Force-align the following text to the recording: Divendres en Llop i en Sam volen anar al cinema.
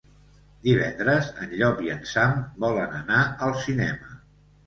Divendres 0.61 1.27
en 1.43 1.51
Llop 1.59 1.83
i 1.89 1.91
en 1.95 2.01
Sam 2.13 2.33
volen 2.65 2.97
anar 3.01 3.19
al 3.49 3.53
cinema. 3.67 4.17